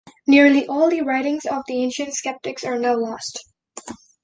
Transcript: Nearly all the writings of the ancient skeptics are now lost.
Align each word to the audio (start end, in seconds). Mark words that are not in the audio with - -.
Nearly 0.25 0.65
all 0.65 0.89
the 0.89 1.01
writings 1.01 1.45
of 1.45 1.61
the 1.67 1.83
ancient 1.83 2.15
skeptics 2.15 2.63
are 2.63 2.79
now 2.79 2.97
lost. 2.97 3.45